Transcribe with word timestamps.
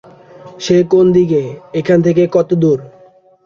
সে 0.59 0.77
কোন 0.91 1.05
দিকে, 1.11 1.41
এখান 1.73 1.99
থেকে 2.01 2.23
কতদূর? 2.27 2.79